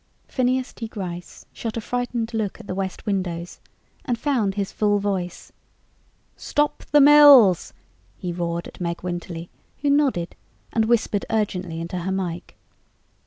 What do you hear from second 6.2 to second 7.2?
"Stop the